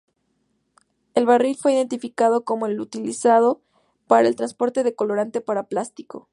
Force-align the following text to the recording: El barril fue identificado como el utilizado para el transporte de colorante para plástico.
El 1.13 1.27
barril 1.27 1.55
fue 1.55 1.73
identificado 1.73 2.43
como 2.43 2.65
el 2.65 2.79
utilizado 2.81 3.61
para 4.07 4.27
el 4.27 4.35
transporte 4.35 4.81
de 4.83 4.95
colorante 4.95 5.41
para 5.41 5.67
plástico. 5.67 6.27